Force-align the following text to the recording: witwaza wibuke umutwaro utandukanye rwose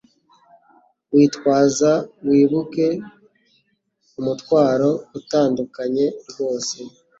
witwaza 1.13 1.91
wibuke 2.27 2.87
umutwaro 4.19 4.89
utandukanye 5.19 6.05
rwose 6.29 6.77